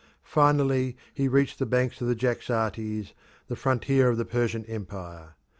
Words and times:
Finally 0.23 0.97
he 1.13 1.27
reached 1.27 1.59
the 1.59 1.65
banks 1.67 2.01
of 2.01 2.07
the 2.07 2.15
Jaxartes, 2.15 3.13
the 3.47 3.55
frontier 3.55 4.09
of 4.09 4.17
the 4.17 4.25
Persian 4.25 4.65
empire. 4.65 5.35